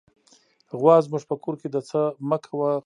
[0.79, 2.79] غوا زموږ په کور کې د "څه مه کوه" قانون نه مني.